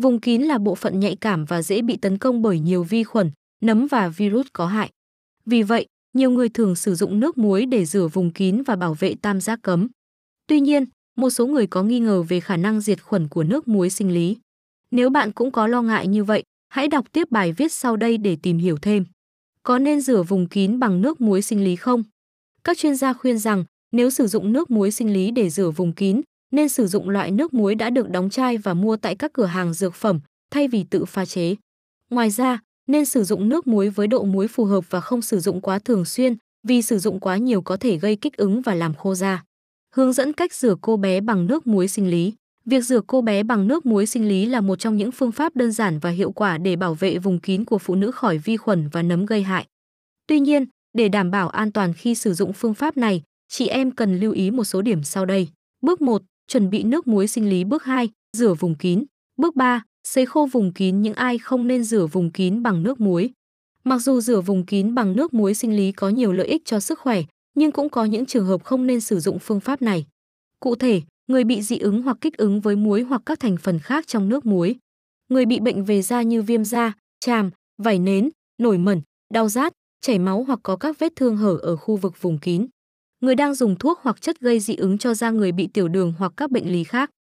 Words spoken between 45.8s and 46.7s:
và hiệu quả